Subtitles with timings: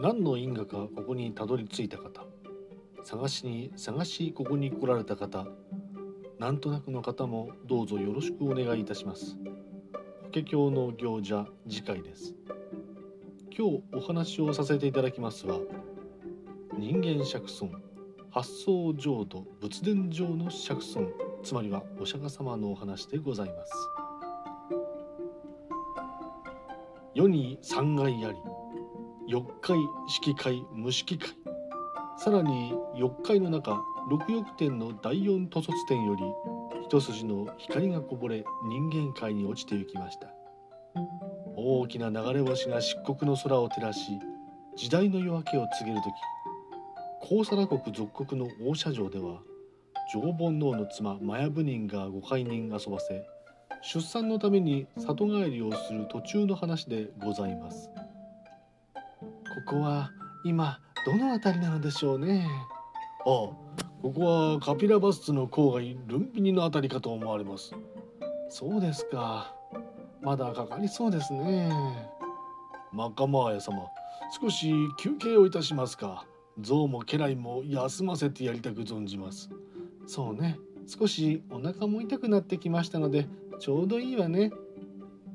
[0.00, 2.24] 何の因果かここにたどり着いた方。
[3.02, 5.44] 探しに探しここに来られた方。
[6.38, 9.36] なんとなくの方もどうぞよろしくお願いいたします。
[10.22, 12.36] 法華経の行者次回です。
[13.50, 15.58] 今日お話をさせていただきますは
[16.78, 17.72] 人間釈尊
[18.30, 21.08] 発想浄土仏殿上の釈尊
[21.42, 23.72] つまりはお釈迦様のお話でございます。
[27.16, 28.38] 世に三階あり
[29.30, 29.76] 四階
[30.08, 31.28] 式階無式階
[32.16, 33.78] さらに四階の中
[34.08, 36.22] 六翼天の第四図卒天より
[36.82, 40.28] 一筋の光がこぼれ人間界に落ちてゆきました。
[41.56, 44.18] 大きな流れ星が漆黒の空を照らし
[44.76, 46.14] 時代の夜明けを告げる時
[47.20, 49.42] 高皿国属国の大社城では
[50.14, 53.26] 上煩悩の妻マヤ部人がご懐人遊ばせ
[53.82, 57.90] 出産のために里帰りをする途中の話でございます。
[59.66, 60.12] ここは
[60.44, 62.46] 今どの辺りなのでしょうね？
[63.20, 67.74] ああここはカピラバスツの郊外ルンピニの辺りかと思われます。
[68.48, 69.52] そうですか。
[70.22, 71.70] まだかかりそうですね。
[72.92, 73.88] マカマーヤ様
[74.40, 76.24] 少し休憩をいたしますか。
[76.60, 79.50] 象も家来も休ませてやりたく存じます。
[80.06, 80.58] そうね。
[80.86, 83.26] 少しお腹も痛くなってきましたので
[83.58, 84.52] ちょうどいいわね。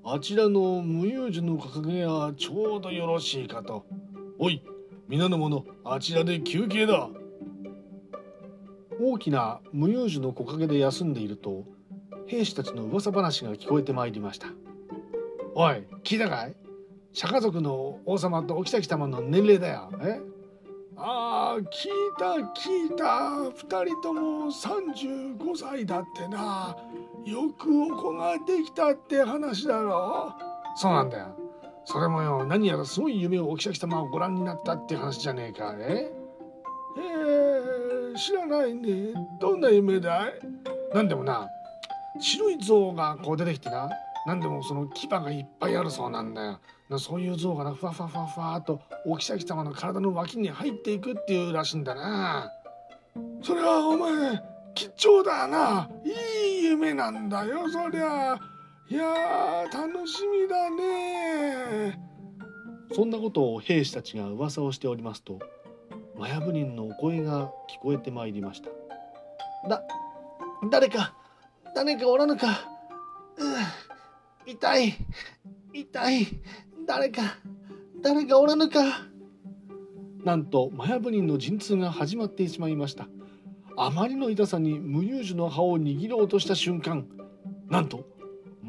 [0.05, 3.85] あちらの無有樹の掲げはちょうどよろしいかと
[4.43, 4.61] おい
[5.07, 7.07] 皆の者あちらで休憩だ。
[8.99, 11.63] 大きな無有樹の木陰で休んでいると
[12.27, 14.47] 兵士たちの噂話が聞こえてまいりました。
[15.55, 16.57] おい聞いたかい？
[17.13, 19.89] 釈迦族の王様とお妃様の年齢だよ。
[20.01, 20.19] え？
[20.97, 23.49] ああ聞いた聞いた。
[23.49, 26.75] 二人とも35歳だってな。
[27.25, 30.33] よくお子ができたって話だろ。
[30.75, 31.27] そうなんだよ
[31.85, 36.11] それもよ何やらすごい夢をお妃様をご覧になったって話じゃねえかえ
[36.97, 39.13] えー、知らないね。
[39.39, 40.33] どんな夢だい？
[40.93, 41.47] なんでもな。
[42.19, 43.89] 白い像がこう出てきてな。
[44.25, 46.59] 何でもその牙がいっぱいあるそうなんだよ。
[46.89, 52.51] なそういう像がなふわふわふわふわとお妃様の体の脇に入っていくっていうらしいんだな。
[53.41, 54.41] それはお前
[54.75, 55.89] 貴重だな。
[56.05, 58.37] いい夢なんだよそりゃ。
[58.89, 61.99] いや楽しみだね。
[62.93, 65.39] そんなことを兵士たちが噂をしておりますと
[66.15, 68.69] マヤ部人のお声が聞こえてまいりました。
[69.67, 69.81] だ
[70.69, 71.15] 誰か
[71.75, 72.69] 誰かおらぬか。
[74.47, 74.93] う痛い
[75.73, 76.27] 痛い
[76.85, 77.21] 誰か
[78.01, 78.79] 誰かおらぬか。
[80.23, 83.07] なんとマヤ部人の陣痛が始まってしまいました。
[83.75, 87.07] あまりの痛さに無有樹の葉を握ろうとした瞬間
[87.69, 88.05] なんと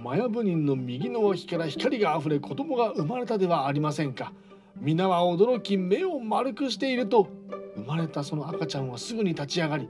[0.04, 4.34] マヤ部人の右の脇から光があふれ子供が生まれたではありませんか。
[4.76, 7.28] 皆は驚き目を丸くしていると
[7.74, 9.88] 生まれたその赤ちゃんはすぐに立ち上がり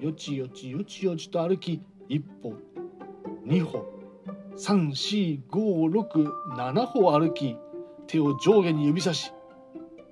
[0.00, 2.54] よちよちよちよちと歩き一歩
[3.44, 3.86] 二歩
[4.56, 7.56] 34567歩歩き
[8.08, 9.32] 手を上下に指さし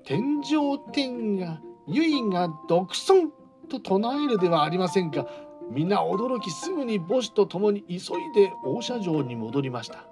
[0.05, 3.33] 天上天が唯が独尊
[3.69, 5.27] と唱えるではありませんか。
[5.75, 7.99] 皆驚きすぐに母子と共に急い
[8.35, 10.05] で王社城に戻りました。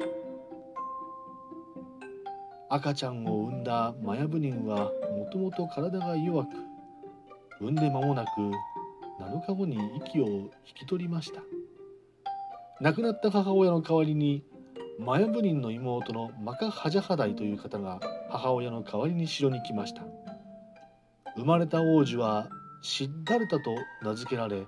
[2.71, 6.49] 赤ちゃんを産んだマヤ部人はもともと体が弱く
[7.61, 8.29] 産んで間もなく
[9.23, 11.43] 7日後に息を引き取りました。
[12.81, 14.43] 亡くなった母親の代わりに
[14.99, 18.01] マヤブ人の妹のマカハジャハダイという方が
[18.31, 20.05] 母親の代わりに城に来ました。
[21.37, 22.49] 生まれた王子は
[22.81, 24.67] シッダルタと名付けられ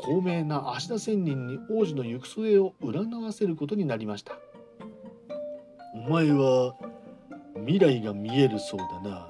[0.00, 4.38] 高名な芦田仙人に王子の行く末を占わせることになりました。
[5.94, 6.74] お前は
[7.56, 9.28] 未来が見えるそうだな。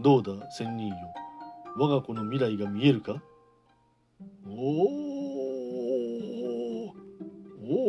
[0.00, 0.96] どうだ仙人よ。
[1.76, 3.22] 我が子の未来が見えるか？
[4.48, 4.54] おお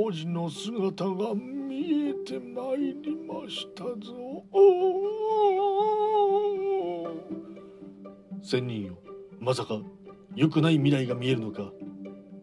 [0.08, 4.44] 王子の姿が見えてまいりましたぞ。
[8.44, 8.98] 仙人よ、
[9.40, 9.80] まさか
[10.36, 11.72] 良くない未来が見えるのか？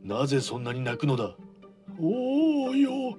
[0.02, 1.36] なぜそんなに泣くのだ？
[2.00, 3.16] おおよ、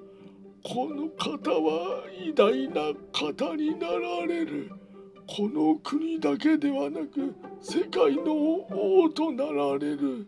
[0.63, 4.71] この方は偉大な方になられる。
[5.25, 8.33] この国だけではなく世界の
[8.69, 10.27] 王となられる。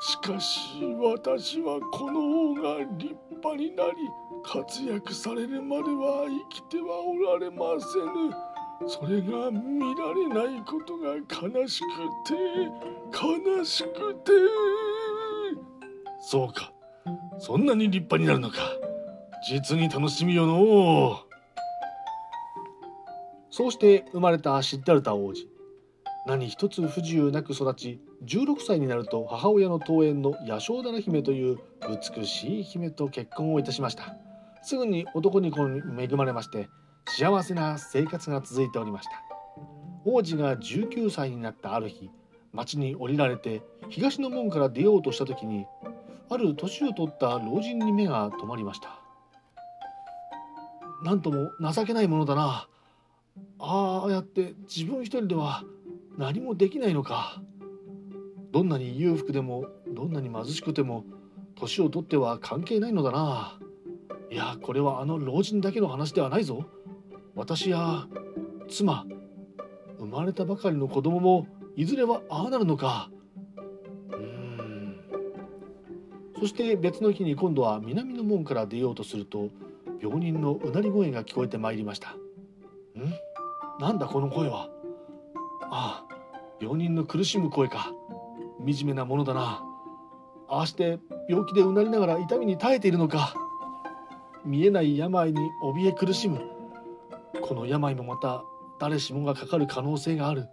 [0.00, 0.58] しかし
[1.00, 3.92] 私はこの王が立派になり
[4.44, 8.36] 活躍されるまでは生きてはおられませぬ。
[8.86, 11.86] それが見られないことが悲しく
[12.28, 12.34] て
[13.58, 14.32] 悲しくて
[16.28, 16.72] そうか。
[17.38, 18.56] そんなに立派になるのか。
[19.48, 21.20] 実に楽しみよの
[23.48, 25.48] そうして生まれたシッダルタ王子。
[26.26, 31.58] 何一つ不自由なく育ち16歳になると母親の桃園のヤショウダラ姫という
[32.16, 34.16] 美しい姫と結婚をいたしました。
[34.62, 36.68] すぐに男に子に恵まれまして
[37.06, 39.12] 幸せな生活が続いておりました。
[40.04, 42.10] 王子が19歳になったある日
[42.52, 45.66] 町に降りられて東の門から出ようとした時に
[46.28, 49.00] ある年を取った老人に目が留まりました。
[51.04, 52.68] なんとも情けないものだな。
[53.58, 55.62] ああやって自分一人では
[56.16, 57.40] 何もできないのか。
[58.50, 61.04] どんなに裕福でもどんなに貧しくても
[61.54, 63.58] 年を取っては関係ないのだな。
[64.30, 66.64] いやこれはあの老人だけの話ではないぞ。
[67.34, 68.06] 私や
[68.68, 69.04] 妻
[69.98, 71.46] 生まれたばかりの子供も
[71.76, 73.10] いずれはああなるのか。
[76.38, 79.48] そして別の日に今度は南の門から出ようとすると
[80.02, 82.10] 病人のうなり声が聞こえてまいりました。
[82.10, 82.18] ん？
[83.80, 84.68] なんだこの声は？
[85.62, 86.16] ああ
[86.60, 87.90] 病人の苦しむ声か。
[88.58, 89.62] 惨めなものだな。
[90.48, 90.98] ああして
[91.28, 93.34] 病気でうなりながら痛みに耐えているのか。
[94.44, 95.40] 見えない病に
[95.74, 96.40] 怯え苦しむ。
[97.40, 98.44] この病もまた
[98.78, 100.48] 誰しもがかかる可能性がある。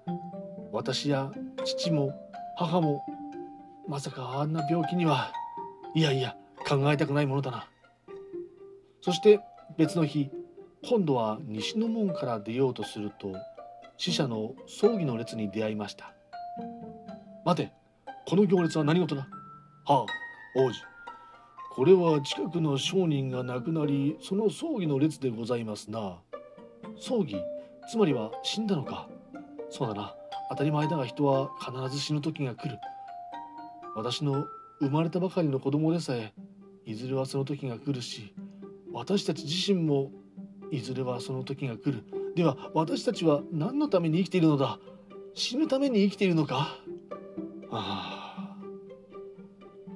[0.71, 1.31] 私や
[1.65, 2.13] 父も
[2.57, 3.01] 母も
[3.87, 5.31] まさかあんな病気には。
[5.95, 6.35] いやいや
[6.67, 7.67] 考えたくないものだな。
[9.01, 9.39] そして
[9.77, 10.31] 別の日
[10.83, 13.33] 今度は西の門から出ようとすると
[13.97, 16.13] 死者の葬儀の列に出会いました。
[17.45, 17.71] 待て
[18.25, 19.27] この行列は何事だ？
[19.85, 20.05] はあ
[20.55, 20.81] 王子。
[21.75, 26.17] これは近くの商人が亡くなりその葬儀の列でございますな。
[26.97, 27.35] 葬儀
[27.89, 29.07] つまりは死んだのか。
[29.69, 30.15] そうだな。
[30.49, 32.77] 当たり前だが人は必ず死ぬ時が来る。
[33.95, 34.45] 私の
[34.83, 36.33] 生まれたばかりの子供でさえ
[36.85, 38.33] いずれはその時が来るし
[38.91, 40.11] 私たち自身も
[40.71, 42.03] いずれはその時が来る。
[42.35, 44.79] では私たちは何のために生きているのだ？
[45.35, 46.77] 死ぬために生きているのか？
[47.71, 48.57] ああ。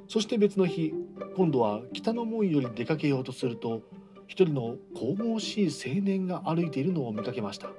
[0.07, 0.93] そして別の日
[1.35, 3.81] 今度は北の門より出かけようとすると
[4.27, 7.69] 一人の神々しい青年が歩いているのを見かけました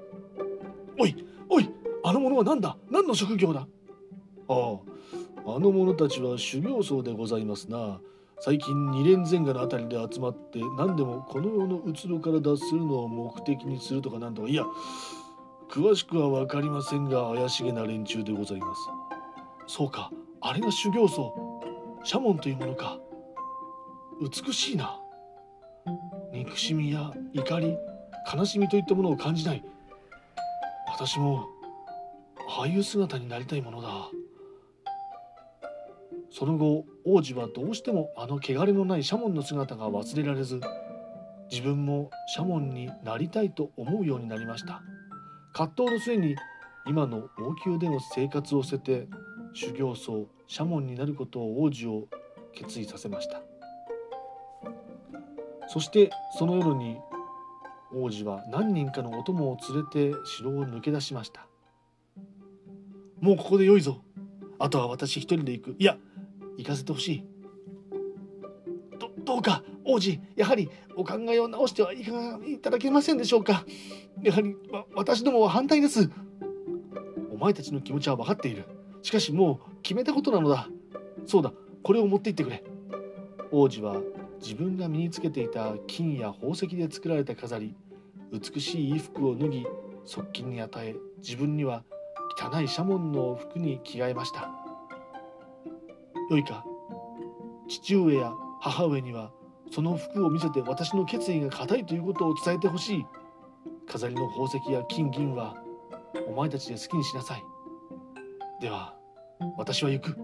[0.99, 1.17] おい
[1.49, 1.71] おい
[2.05, 2.77] あの者は何だ？
[2.91, 3.67] 何の職業だ
[4.49, 4.79] ああ
[5.47, 8.01] あの者たちは修行僧でございますな。
[8.41, 14.49] 最近二連前後のあたりで集まって何でもこの世のうつろから脱するのを目的にするとかなんとか。
[14.49, 14.65] いや
[15.71, 18.81] 詳しくは分かりませんが怪しげな連中でございます。
[19.67, 21.33] そうかあれが修行僧。
[22.05, 22.99] シャモンというものか。
[24.21, 24.99] 美しいな。
[26.33, 27.77] 憎しみや怒り
[28.33, 29.65] 悲しみといったものを感じない。
[30.89, 31.47] 私も
[32.49, 34.09] ああいう姿になりたいものだ。
[36.39, 40.61] その後王子はどうしてもあの汚れのないシャモンの姿が忘れられず
[41.51, 44.81] 自分もシャモンになりたいと思うようになりました。
[45.53, 46.37] 葛藤の末に
[46.87, 49.09] 今の王宮での生活を捨てて
[49.53, 52.07] 修行僧シャモンになることを王子を
[52.55, 53.43] 決意させました。
[55.67, 56.99] そしてその夜に
[57.93, 61.49] 王子は何人かのお供を連れて城を抜け出しました。
[63.21, 64.03] もうここでよいぞ。
[64.61, 65.77] あとは私一人で行く。
[65.81, 65.99] いや
[66.59, 67.25] 行かせてほしい。
[68.99, 73.65] どどうか王子やはりお考えを直してはいかがいただけませんでしょうか。
[74.23, 74.57] やはり
[74.95, 76.11] 私どもは反対です。
[77.33, 78.65] お前たちの気持ちは分かっている。
[79.03, 80.69] しかしもう決めたことなのだ。
[81.25, 81.53] そうだ
[81.83, 82.65] これを持って行ってくれ。
[83.53, 84.03] 王子は
[84.43, 87.75] 自分が身につけていた金や宝石で作られた飾り
[88.33, 89.67] 美しい衣服を脱ぎ
[90.05, 91.85] 側近に与え自分には
[92.41, 94.58] 汚いシャモンの服に着替えました。
[96.31, 96.65] よいか
[97.69, 99.31] 父上や母上には
[99.71, 103.07] その服を見せて私の決意が固いということを伝えてほしい。
[103.87, 105.55] 飾りの宝石や金銀は
[106.27, 107.43] お前たちで好きにしなさい。
[108.61, 108.95] では
[109.57, 110.17] 私は行く。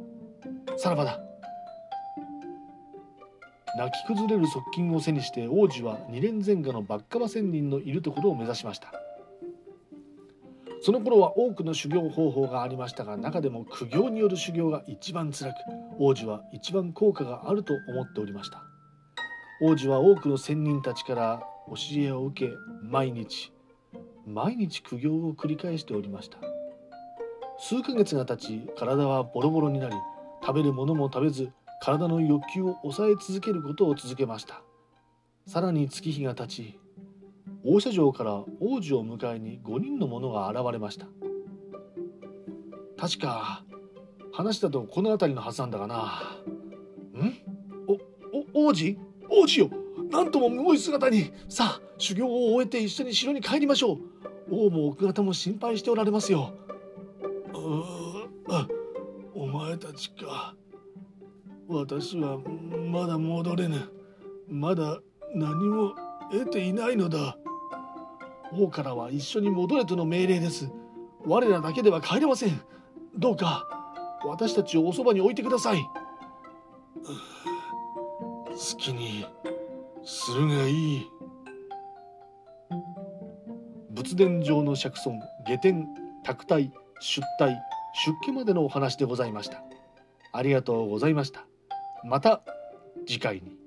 [0.77, 1.21] さらばだ。
[3.77, 9.04] 泣き崩れる側近を背にして王子は二連前下のバッカバ仙人のいるところを目指しました。
[10.85, 15.57] その頃は多くの修行方法がありましたが中でも苦行による修行が一番辛く
[15.99, 18.63] 王子は一番効果があると思っておりました。
[19.63, 23.51] 王子は多くの仙人たちから教えを受け毎日
[24.27, 26.37] 毎日苦行を繰り返しておりました。
[27.59, 29.97] 数ヶ月が経ち体はボロボロになり
[30.43, 31.51] 食べるものも食べず
[31.81, 34.61] 体の欲求を抑え続けることを続けました。
[35.47, 36.79] さらに月日が経ち
[37.67, 41.07] 王社城から王子を迎えに5人の者が現れました。
[42.99, 43.65] 確か
[44.33, 45.95] 話だとこの辺りのはずなんだがな。
[47.17, 47.35] ん？
[47.87, 47.93] お
[48.63, 48.99] お王子？
[49.31, 49.71] 王子よ。
[50.11, 51.33] なんともむごい姿に。
[51.49, 53.99] さあ修行を終えて一緒に城に帰りましょう。
[54.51, 56.53] 王も奥方も心配しておられますよ。
[58.49, 58.69] あ
[59.35, 60.55] お前たちか。
[61.67, 62.39] 私は
[62.93, 63.91] まだ戻れぬ。
[64.49, 65.01] まだ
[65.35, 65.95] 何も
[66.31, 67.39] 得ていないのだ。
[68.57, 70.71] 王からは一緒に戻れとの命令です。
[71.27, 72.61] 我らだけでは帰れません。
[73.17, 73.67] どうか
[74.25, 75.83] 私たちをおそばに置いてください。
[77.03, 79.27] 好きに
[80.05, 81.07] するがいい。
[83.91, 85.87] 仏殿上の釈尊下天
[86.25, 87.61] 卓体出体
[88.07, 89.63] 出家までのお話でございました。
[90.33, 91.47] ありがとうございました。
[92.05, 92.43] また
[93.07, 93.64] 次回に